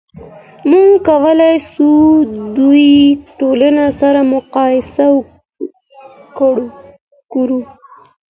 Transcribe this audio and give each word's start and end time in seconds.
موږ 0.69 0.89
کولای 1.09 1.55
سو 1.71 1.87
دوې 2.57 2.93
ټولنې 3.39 3.87
سره 3.99 4.19
مقایسه 4.33 5.07
کړو. 7.35 7.59